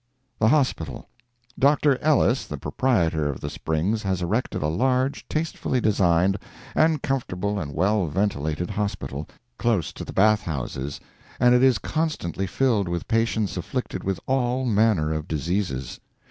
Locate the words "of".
3.29-3.39, 15.13-15.27